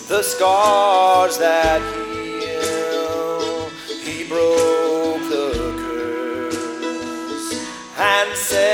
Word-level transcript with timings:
the 0.07 0.21
scars 0.21 1.39
that 1.39 1.81
heal. 1.95 3.67
He 4.03 4.27
broke 4.29 5.23
the 5.27 5.53
curse 5.81 7.51
and 7.97 8.37
set 8.37 8.70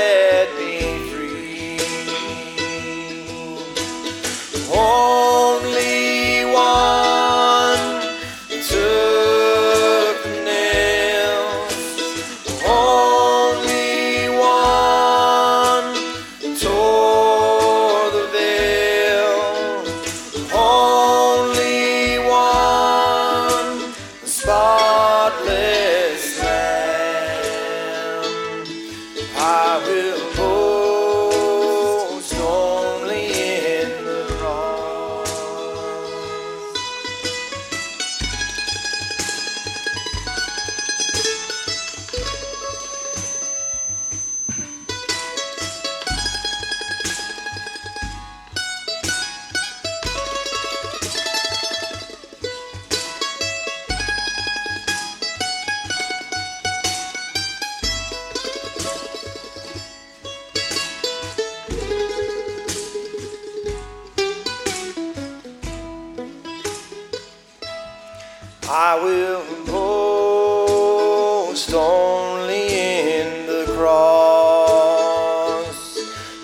I 68.70 69.00
will 69.02 69.42
boast 69.64 71.72
only 71.72 72.68
in 72.68 73.46
the 73.46 73.64
cross, 73.74 75.64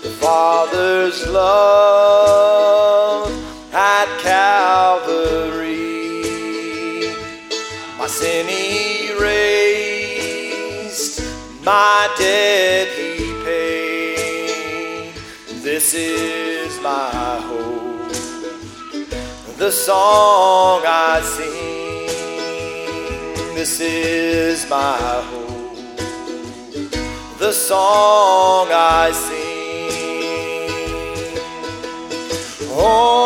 the 0.01 0.09
Father's 0.09 1.27
love 1.27 3.31
at 3.71 4.07
Calvary. 4.21 5.83
My 7.99 8.07
sin 8.07 8.47
erased, 9.11 10.01
my 11.63 12.11
debt 12.17 12.87
he 12.87 13.19
paid. 13.45 15.13
This 15.61 15.93
is 15.93 16.81
my 16.81 17.39
hope 17.39 17.75
the 19.57 19.71
song 19.71 20.81
I 20.85 21.21
sing. 21.21 21.74
This 23.55 23.79
is 23.79 24.69
my 24.69 24.97
hope. 25.31 25.77
The 27.39 27.53
song 27.53 28.67
I 28.69 29.11
sing. 29.13 29.45
Oh, 32.73 33.24